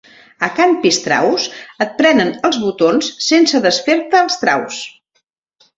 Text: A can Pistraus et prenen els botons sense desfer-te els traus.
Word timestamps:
A 0.45 0.47
can 0.59 0.71
Pistraus 0.85 1.45
et 1.85 1.93
prenen 1.99 2.33
els 2.51 2.59
botons 2.65 3.11
sense 3.29 3.65
desfer-te 3.69 4.25
els 4.27 4.41
traus. 4.45 4.83